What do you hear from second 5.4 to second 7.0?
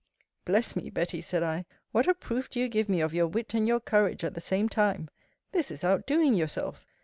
This is outdoing yourself.